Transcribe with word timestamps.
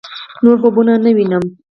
نور 0.43 0.57
خوبونه 0.61 0.93
نه 1.03 1.09
وينم 1.15 1.43